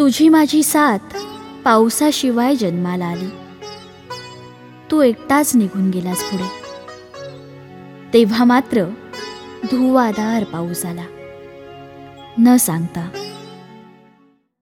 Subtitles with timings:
[0.00, 0.98] तुझी माझी साथ
[1.64, 3.28] पावसाशिवाय जन्माला आली.
[4.90, 6.44] तू एकटाच निघून गेलास पुढे.
[8.12, 8.84] तेव्हा मात्र
[9.64, 11.04] धुवादार पाऊस आला.
[12.38, 13.29] न सांगता